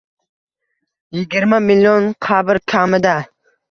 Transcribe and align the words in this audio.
Yigirma 1.19 1.59
million 1.69 2.11
qabr 2.29 2.65
kammidi 2.75 3.19